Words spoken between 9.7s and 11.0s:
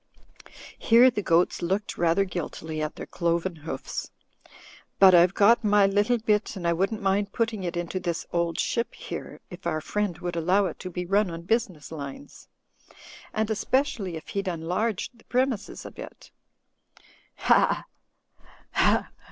friend would allow it to